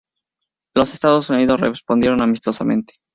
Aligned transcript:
Los 0.73 0.95
Estados 0.95 1.29
Unidos 1.29 1.59
respondieron 1.61 2.23
amistosamente. 2.23 2.95